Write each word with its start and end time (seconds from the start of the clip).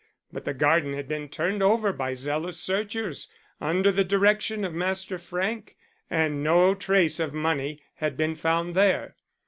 But 0.33 0.45
the 0.45 0.55
garden 0.55 0.93
had 0.93 1.07
been 1.07 1.29
turned 1.29 1.61
over 1.61 1.93
by 1.93 2.15
zealous 2.15 2.59
searchers 2.59 3.29
under 3.61 3.91
the 3.91 4.03
direction 4.03 4.65
of 4.65 4.73
Master 4.73 5.19
Frank, 5.19 5.75
and 6.09 6.43
no 6.43 6.73
trace 6.73 7.19
of 7.19 7.35
money 7.35 7.83
had 7.97 8.17
been 8.17 8.35
found 8.35 8.73
there. 8.73 9.15